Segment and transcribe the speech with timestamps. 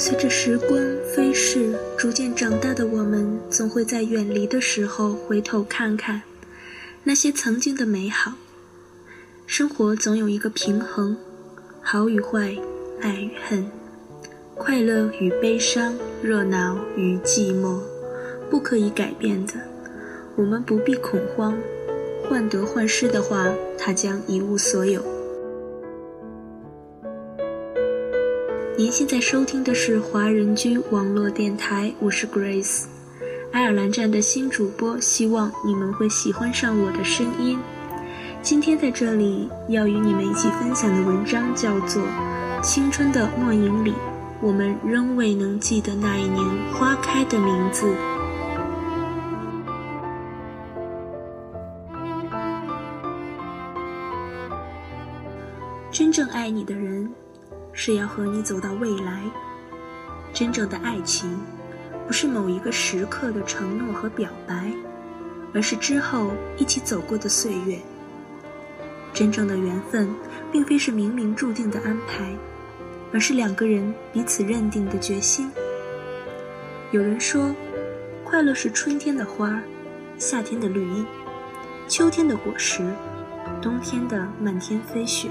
[0.00, 0.78] 随着时光
[1.12, 6.22] 飞逝，逐渐长大的我们，总会在远离的时候回头看看
[7.02, 8.34] 那些曾经的美好。
[9.44, 11.16] 生活总有一个平衡，
[11.82, 12.56] 好与坏，
[13.00, 13.68] 爱与恨，
[14.54, 17.80] 快乐与悲伤，热闹与寂寞，
[18.48, 19.54] 不可以改变的。
[20.36, 21.58] 我们不必恐慌，
[22.22, 25.02] 患得患失的话，他将一无所有。
[28.78, 32.84] 您现在收听的是华人居网络电台，我是 Grace，
[33.50, 37.58] 爱尔兰站的新主播，希望你们会喜欢上我的声音。
[38.40, 42.00] 今天在这里要与你们一起分享的文章叫做
[42.62, 43.92] 《青春的末影里，
[44.40, 46.38] 我们仍未能记得那一年
[46.72, 47.84] 花开的名字》。
[55.90, 57.12] 真正爱你的人。
[57.80, 59.22] 是要和你走到未来。
[60.32, 61.38] 真正的爱情，
[62.08, 64.72] 不是某一个时刻的承诺和表白，
[65.54, 67.78] 而是之后一起走过的岁月。
[69.12, 70.12] 真正的缘分，
[70.50, 72.34] 并非是冥冥注定的安排，
[73.12, 75.48] 而是两个人彼此认定的决心。
[76.90, 77.54] 有人说，
[78.24, 79.62] 快乐是春天的花儿，
[80.18, 81.06] 夏天的绿荫，
[81.86, 82.82] 秋天的果实，
[83.62, 85.28] 冬天的漫天飞雪。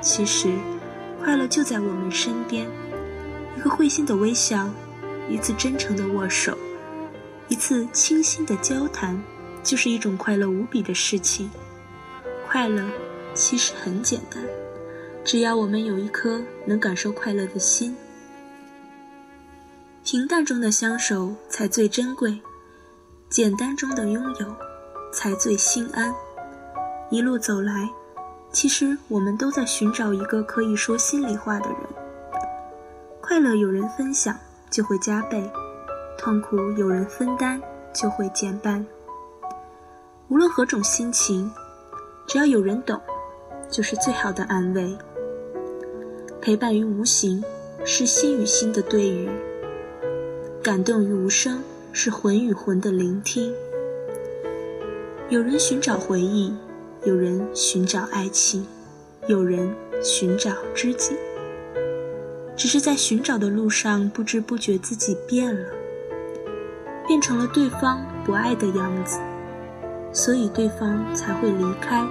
[0.00, 0.52] 其实。
[1.24, 2.68] 快乐就在我们身边，
[3.56, 4.68] 一个会心的微笑，
[5.26, 6.54] 一次真诚的握手，
[7.48, 9.18] 一次倾心的交谈，
[9.62, 11.50] 就是一种快乐无比的事情。
[12.46, 12.86] 快乐
[13.32, 14.44] 其实很简单，
[15.24, 17.96] 只要我们有一颗能感受快乐的心。
[20.04, 22.38] 平淡中的相守才最珍贵，
[23.30, 24.54] 简单中的拥有
[25.10, 26.14] 才最心安。
[27.10, 27.88] 一路走来。
[28.54, 31.78] 其实我们都在寻找一个可以说心里话的人。
[33.20, 34.38] 快乐有人分享
[34.70, 35.50] 就会加倍，
[36.16, 37.60] 痛苦有人分担
[37.92, 38.86] 就会减半。
[40.28, 41.50] 无论何种心情，
[42.28, 43.00] 只要有人懂，
[43.68, 44.96] 就是最好的安慰。
[46.40, 47.42] 陪伴于无形，
[47.84, 49.28] 是心与心的对语；
[50.62, 51.60] 感动于无声，
[51.92, 53.52] 是魂与魂的聆听。
[55.28, 56.54] 有人寻找回忆。
[57.06, 58.66] 有人寻找爱情，
[59.26, 59.70] 有人
[60.02, 61.14] 寻找知己。
[62.56, 65.68] 只是在寻找的路上，不知不觉自己变了，
[67.06, 69.18] 变成了对方不爱的样子，
[70.14, 72.02] 所以对方才会离开。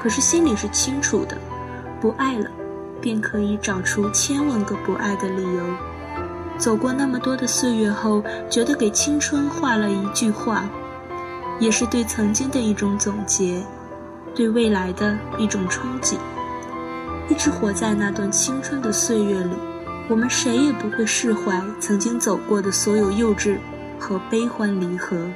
[0.00, 1.36] 可是心里是清楚的，
[2.00, 2.50] 不爱了，
[3.02, 5.62] 便可以找出千万个不爱的理由。
[6.56, 10.66] 走过那么多的岁月后，觉得给青春画了一句话，
[11.60, 13.62] 也是对曾经的一种总结。
[14.38, 16.14] 对未来的一种憧憬，
[17.28, 19.50] 一直活在那段青春的岁月里，
[20.08, 23.58] 我们谁也不会释怀曾经走过的所有幼稚
[23.98, 25.28] 和悲欢离合。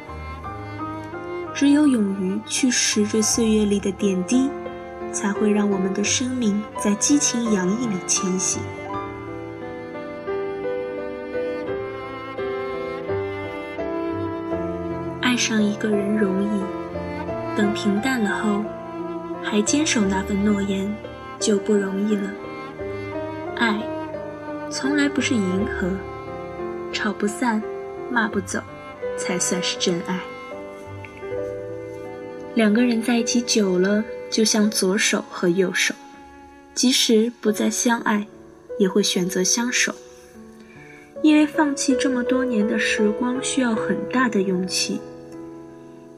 [1.52, 4.48] 只有勇于去拾着岁月里的点滴，
[5.10, 8.62] 才会让我们的生命在激情洋溢里前行。
[15.20, 18.64] 爱上一个人容易，等平淡了后。
[19.42, 20.92] 还坚守那份诺言，
[21.38, 22.32] 就不容易了。
[23.56, 23.82] 爱，
[24.70, 25.90] 从来不是迎合，
[26.92, 27.62] 吵不散，
[28.10, 28.60] 骂不走，
[29.16, 30.20] 才算是真爱。
[32.54, 35.94] 两个人在一起久了，就像左手和右手，
[36.74, 38.26] 即使不再相爱，
[38.78, 39.94] 也会选择相守。
[41.22, 45.00] 因为放弃这么多年的时光，需要很大的勇气。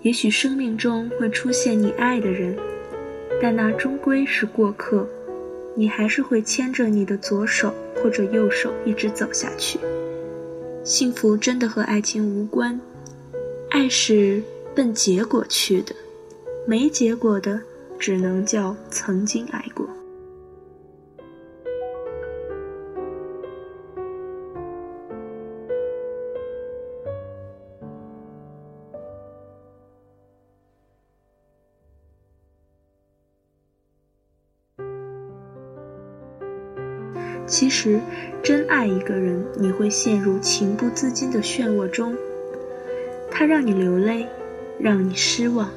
[0.02, 2.56] 也许生命中会出现你爱的人。
[3.44, 5.06] 但那终归是过客，
[5.74, 9.78] 你还是会牵着你的左手或者右手一直走下去。
[10.82, 12.80] 幸福真的和爱情无关，
[13.68, 14.42] 爱是
[14.74, 15.94] 奔结果去的，
[16.66, 17.60] 没结果的
[17.98, 19.83] 只能叫曾经爱过。
[37.54, 38.00] 其实，
[38.42, 42.12] 真爱一个人，你会陷入情不自禁的漩涡中。
[43.30, 44.26] 他让你流泪，
[44.76, 45.70] 让你失望，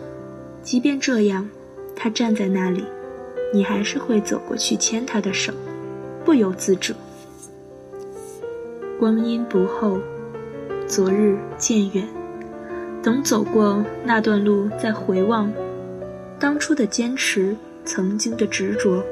[0.64, 1.48] 即便这样，
[1.96, 2.84] 他站在那里，
[3.54, 5.54] 你还是会走过去牵他的手，
[6.26, 6.96] 不由自主。
[9.00, 10.00] 光阴不厚，
[10.88, 12.08] 昨日渐远，
[13.04, 15.54] 等走过那段路，再回望
[16.40, 19.04] 当初的坚持，曾经的执着。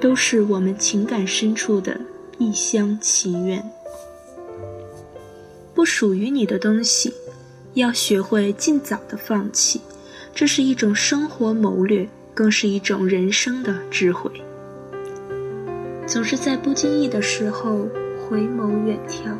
[0.00, 1.98] 都是我们情感深处的
[2.38, 3.62] 一厢情愿。
[5.74, 7.12] 不属于你的东西，
[7.74, 9.80] 要学会尽早的放弃，
[10.34, 14.30] 这是一种生活谋略，更是一种人生的智慧。
[16.06, 17.88] 总是在不经意的时候
[18.18, 19.34] 回眸远眺，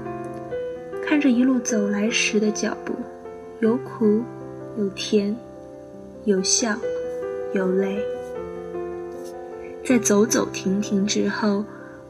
[1.02, 2.94] 看着一路走来时的脚步，
[3.60, 4.22] 有苦，
[4.78, 5.34] 有甜，
[6.24, 6.76] 有笑，
[7.54, 8.02] 有泪。
[9.86, 11.64] 在走走停停之后，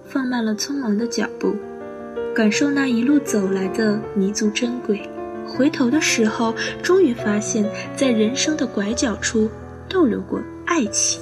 [0.09, 1.55] 放慢了匆忙的脚步，
[2.35, 5.07] 感受那一路走来的弥足珍贵。
[5.47, 9.51] 回头的时候，终于发现，在人生的拐角处
[9.91, 11.21] 逗留过爱情。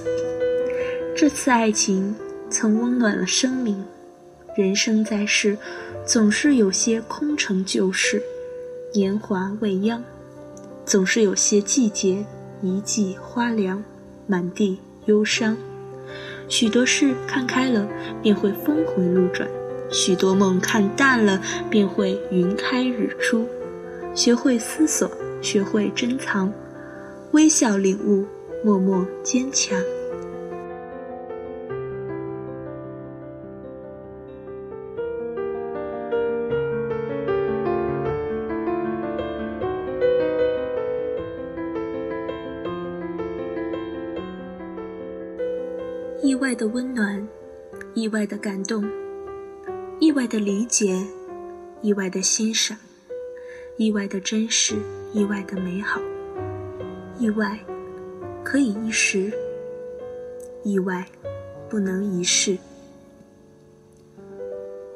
[1.17, 2.15] 这次爱情
[2.49, 3.85] 曾温暖了生命。
[4.57, 5.59] 人生在世，
[6.07, 8.23] 总是有些空城旧事，
[8.95, 10.01] 年华未央；
[10.87, 12.25] 总是有些季节
[12.63, 13.83] 一季花凉，
[14.29, 15.57] 满地忧伤。
[16.49, 17.87] 许多事看开了，
[18.23, 19.49] 便会峰回路转；
[19.91, 23.49] 许多梦看淡了，便会云开日出。
[24.15, 25.11] 学会思索，
[25.43, 26.53] 学会珍藏，
[27.33, 28.25] 微笑领悟，
[28.65, 29.77] 默默坚强。
[48.15, 48.89] 意外的感动，
[49.99, 51.05] 意外的理解，
[51.83, 52.79] 意外的欣赏，
[53.77, 54.77] 意外的真实，
[55.13, 56.01] 意外的美好。
[57.19, 57.59] 意外
[58.45, 59.33] 可以一时，
[60.63, 61.05] 意外
[61.69, 62.57] 不能一世。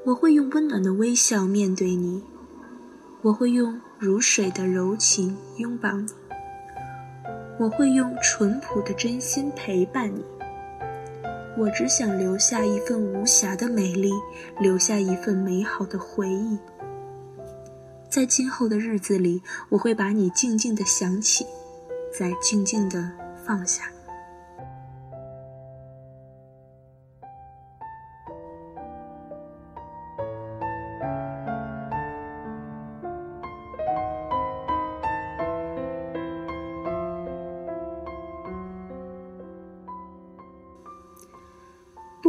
[0.05, 2.23] 我会用温暖的微笑面对你，
[3.23, 6.06] 我会用如水的柔情拥抱你，
[7.59, 10.25] 我会用淳朴的真心陪伴你。
[11.59, 14.13] 我只想留下一份无瑕的美丽，
[14.61, 16.57] 留下一份美好的回忆。
[18.09, 21.45] 在今后的日子里，我会把你静静的想起，
[22.17, 23.11] 再静静的
[23.45, 23.91] 放下。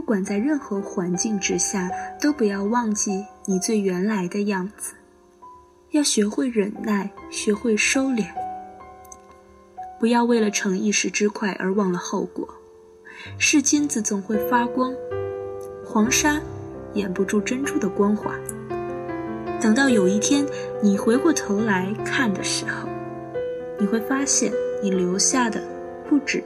[0.09, 1.87] 不管在任何环境之下，
[2.19, 4.95] 都不要忘记你最原来的样子。
[5.91, 8.25] 要学会忍耐，学会收敛。
[9.99, 12.49] 不要为了逞一时之快而忘了后果。
[13.37, 14.91] 是金子总会发光，
[15.85, 16.41] 黄沙
[16.95, 18.33] 掩不住珍珠的光华。
[19.61, 20.43] 等到有一天
[20.81, 22.89] 你回过头来看的时候，
[23.79, 24.51] 你会发现
[24.81, 25.61] 你留下的
[26.09, 26.43] 不止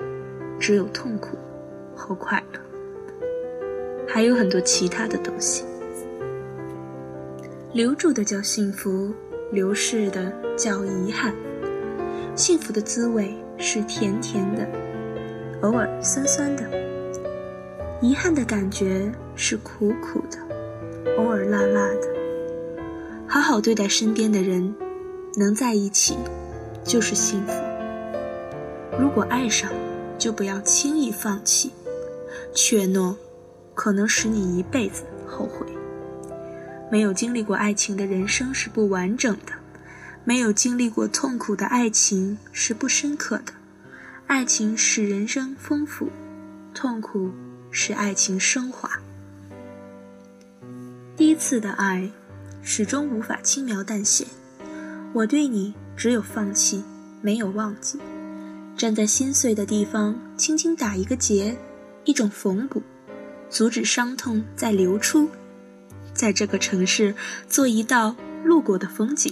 [0.60, 1.38] 只有痛苦
[1.95, 2.60] 和快乐。
[4.13, 5.63] 还有很多其他的东西，
[7.74, 9.12] 留住的叫幸福，
[9.51, 11.33] 流逝的叫遗憾。
[12.36, 14.68] 幸福的滋味是甜甜的，
[15.62, 16.63] 偶尔酸酸的；
[18.04, 20.38] 遗憾的感觉是苦苦的，
[21.18, 22.07] 偶尔辣辣的。
[23.27, 24.75] 好好对待身边的人，
[25.38, 26.15] 能在一起
[26.83, 27.54] 就是幸福。
[29.00, 29.71] 如果爱上，
[30.19, 31.72] 就不要轻易放弃，
[32.53, 33.15] 怯懦。
[33.74, 35.65] 可能使你一辈子后悔。
[36.92, 39.53] 没有经历过爱情的人生是不完整的，
[40.24, 43.53] 没有经历过痛苦的爱情是不深刻的。
[44.27, 46.10] 爱情使人生丰富，
[46.74, 47.32] 痛苦
[47.72, 48.89] 使爱情升华。
[51.18, 52.10] 第一次的爱，
[52.62, 54.25] 始终无法轻描淡写。
[55.13, 56.84] 我对你只有放弃，
[57.22, 58.00] 没有忘记。
[58.77, 61.56] 站在心碎的地方，轻轻打一个结，
[62.06, 62.82] 一种缝补。
[63.53, 65.29] 阻止伤痛再流出，
[66.12, 67.13] 在这个城市
[67.48, 69.31] 做一道路过的风景，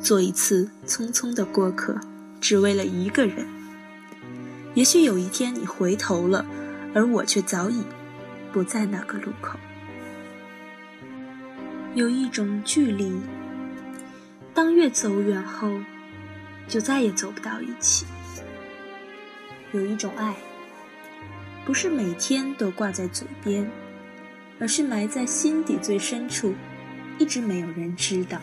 [0.00, 1.98] 做一次匆匆的过客，
[2.40, 3.44] 只为了一个人。
[4.74, 6.46] 也许有一天你回头了，
[6.94, 7.82] 而我却早已
[8.52, 9.58] 不在那个路口。
[11.96, 13.20] 有一种距离，
[14.54, 15.72] 当越走远后，
[16.68, 18.06] 就再也走不到一起。
[19.72, 20.36] 有一种爱。
[21.64, 23.66] 不是每天都挂在嘴边，
[24.60, 26.52] 而是埋在心底最深处，
[27.18, 28.38] 一直没有人知道。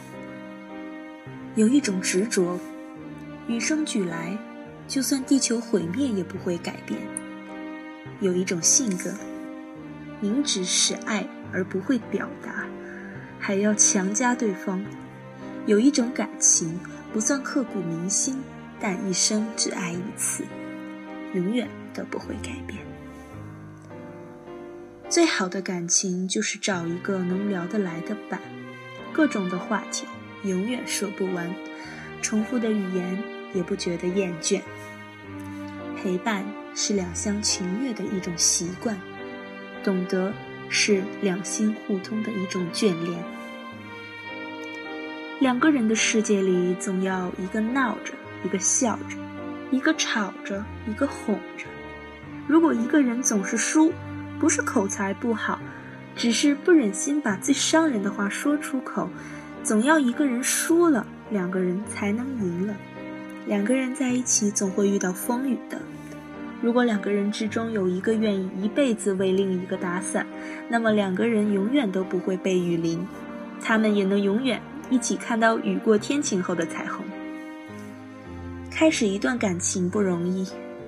[1.55, 2.59] 有一种执着，
[3.47, 4.35] 与生俱来，
[4.87, 6.99] 就算地球毁灭也不会改变。
[8.21, 9.13] 有一种性格，
[10.19, 11.23] 明知是爱
[11.53, 12.65] 而不会表达，
[13.39, 14.83] 还要强加对方。
[15.67, 16.79] 有一种感情，
[17.13, 18.41] 不算刻骨铭心，
[18.79, 20.43] 但一生只爱一次，
[21.35, 22.79] 永远都不会改变。
[25.11, 28.39] 最好的感情就是找一个能聊得来的伴，
[29.11, 30.05] 各种的话题
[30.45, 31.53] 永远说不完，
[32.21, 33.21] 重复的语言
[33.53, 34.61] 也不觉得厌倦。
[35.97, 38.97] 陪伴是两厢情愿的一种习惯，
[39.83, 40.31] 懂得
[40.69, 43.21] 是两心互通的一种眷恋。
[45.41, 48.13] 两个人的世界里，总要一个闹着，
[48.45, 49.17] 一个笑着，
[49.71, 51.65] 一个吵着，一个哄着。
[52.47, 53.91] 如果一个人总是输，
[54.41, 55.59] 不是口才不好，
[56.15, 59.07] 只是不忍心把最伤人的话说出口。
[59.61, 62.73] 总要一个人输了，两个人才能赢了。
[63.45, 65.79] 两个人在一起总会遇到风雨的。
[66.59, 70.25] 如果两个人之中有一个愿意一辈子为另一个打伞，
[70.67, 73.07] 那么两个人永远都不会被雨淋，
[73.61, 77.05] 他们也能永远一起看到雨过天晴后的彩虹。
[78.71, 80.47] 开始一段感情不容易，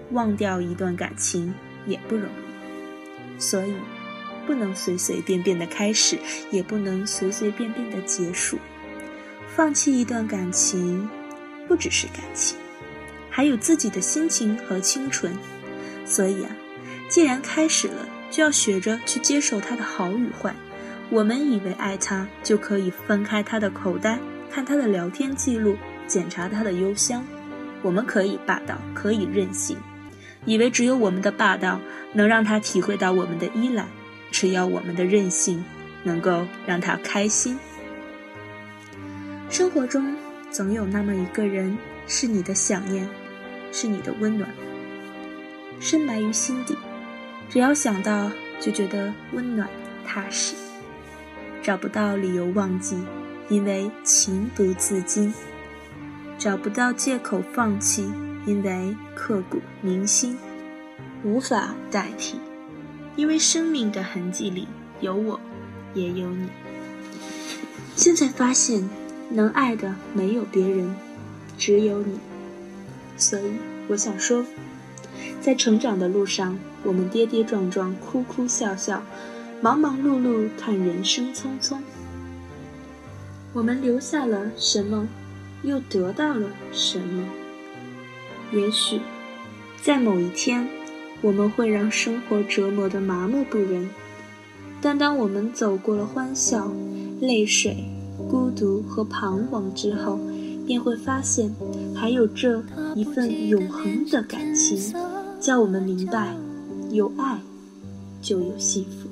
[0.09, 1.53] 忘掉一段感情
[1.85, 2.42] 也不容易。
[3.43, 3.73] 所以，
[4.47, 6.17] 不能随随便便的开始，
[6.49, 8.57] 也不能随随便便的结束。
[9.53, 11.09] 放弃一段感情，
[11.67, 12.57] 不只是感情，
[13.29, 15.37] 还有自己的心情和清纯。
[16.05, 16.55] 所以啊，
[17.09, 20.55] 既然开始了，就要学着去接受他的好与坏。
[21.09, 24.17] 我们以为爱他，就可以翻开他的口袋，
[24.49, 25.75] 看他的聊天记录，
[26.07, 27.25] 检查他的邮箱。
[27.81, 29.77] 我们可以霸道，可以任性。
[30.45, 31.79] 以为只有我们的霸道
[32.13, 33.85] 能让他体会到我们的依赖，
[34.31, 35.63] 只要我们的任性
[36.03, 37.57] 能够让他开心。
[39.49, 40.15] 生活中
[40.51, 43.07] 总有那么一个人，是你的想念，
[43.71, 44.49] 是你的温暖，
[45.79, 46.75] 深埋于心底，
[47.49, 49.69] 只要想到就觉得温暖
[50.05, 50.55] 踏实，
[51.61, 52.97] 找不到理由忘记，
[53.47, 55.33] 因为情不自禁，
[56.37, 58.11] 找不到借口放弃。
[58.45, 60.37] 因为刻骨铭心，
[61.23, 62.39] 无法代替。
[63.15, 64.67] 因为生命的痕迹里
[64.99, 65.39] 有我，
[65.93, 66.47] 也有你。
[67.95, 68.89] 现在发现，
[69.29, 70.95] 能爱的没有别人，
[71.57, 72.19] 只有你。
[73.15, 73.43] 所以
[73.87, 74.43] 我想说，
[75.39, 79.03] 在成长的路上，我们跌跌撞撞，哭哭笑笑，
[79.61, 81.77] 忙忙碌碌，看人生匆匆。
[83.53, 85.07] 我们留下了什么，
[85.61, 87.23] 又得到了什么？
[88.51, 88.99] 也许，
[89.81, 90.67] 在某一天，
[91.21, 93.89] 我们会让生活折磨得麻木不仁，
[94.81, 96.71] 但当我们走过了欢笑、
[97.19, 97.85] 泪水、
[98.29, 100.19] 孤独和彷徨之后，
[100.67, 101.53] 便会发现，
[101.95, 102.63] 还有这
[102.95, 104.93] 一份永恒的感情，
[105.39, 106.35] 叫我们明白，
[106.91, 107.39] 有爱
[108.21, 109.09] 就有幸福。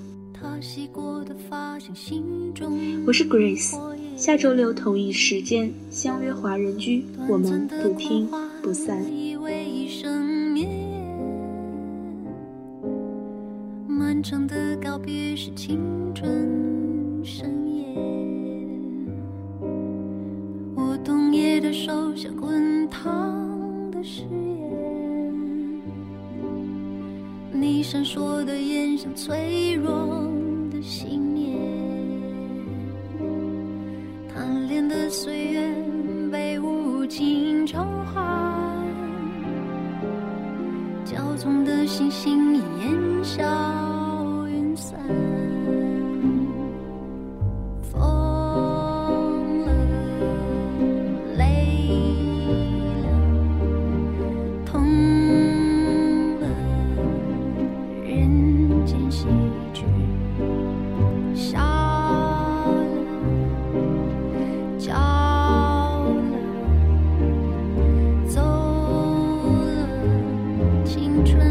[3.06, 3.76] 我是 Grace，
[4.16, 8.28] 下周六同一时间相约华人居，我们不听
[8.62, 8.98] 不散。
[13.88, 15.80] 漫长的告别是青
[16.14, 17.84] 春深夜，
[20.76, 23.34] 我冬夜的手像滚烫
[23.90, 25.82] 的誓言，
[27.52, 30.28] 你闪烁的眼像脆弱
[30.70, 31.31] 的心。
[41.88, 43.44] 星星已烟消
[44.48, 45.00] 云散
[47.82, 48.00] 风
[49.66, 49.74] 了
[51.38, 51.44] 累
[53.02, 53.06] 了
[54.66, 54.72] 痛
[56.40, 56.48] 了
[58.06, 59.26] 人间喜
[59.74, 59.84] 剧
[61.34, 62.86] 笑了
[64.78, 66.16] 叫了
[68.28, 68.40] 走
[69.64, 69.88] 了
[70.86, 71.51] 青春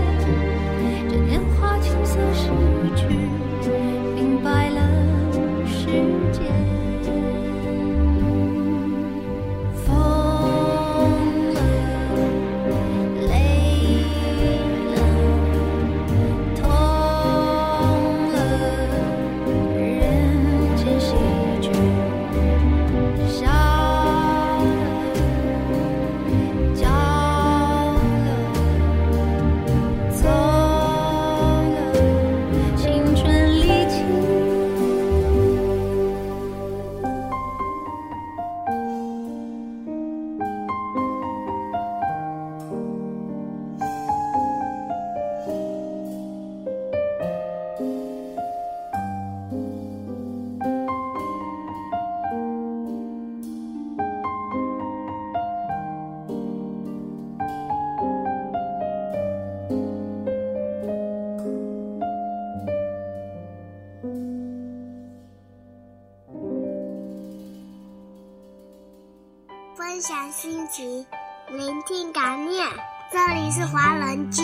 [69.91, 71.05] 分享心情，
[71.49, 72.65] 聆听感念。
[73.11, 74.41] 这里是华人居，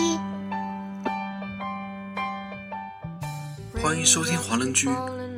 [3.82, 4.90] 欢迎收听华人居，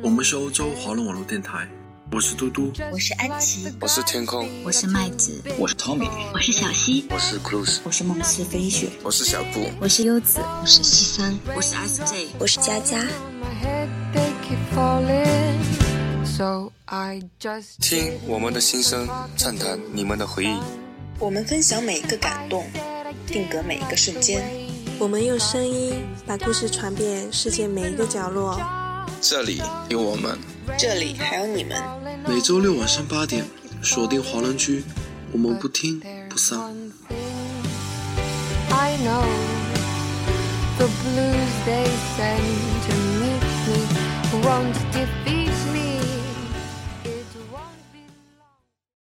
[0.03, 1.65] 我们是欧洲华人网络电台。
[2.11, 12.97] 我是嘟嘟，我是安琪，我是天空，我是麦子，我是 Tommy，我是小溪，我是 Cruz，我是梦似飞雪，我是小布，我是优子，我是西三，我是 SJ，我是佳佳。
[17.79, 19.07] 听我们的心声
[19.37, 20.57] 畅谈你们的回忆。
[21.19, 22.65] 我们分享每一个感动
[23.27, 24.41] 定格每一个瞬间。
[24.97, 28.59] 我们用声音把故事传遍世界每一个角落。
[29.21, 30.35] 这里有我们
[30.79, 31.79] 这里还有你们。
[32.27, 33.45] 每周六晚上八点
[33.83, 34.83] 锁定华人居
[35.31, 36.59] 我们不听不散。
[38.71, 39.23] i know.
[40.79, 41.85] The blues they
[42.17, 44.01] sent to meet me